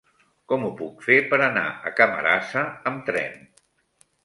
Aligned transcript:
Com 0.53 0.63
ho 0.67 0.71
puc 0.79 1.03
fer 1.07 1.17
per 1.33 1.39
anar 1.49 1.67
a 1.91 1.93
Camarasa 2.01 2.65
amb 2.93 3.07
tren? 3.13 3.39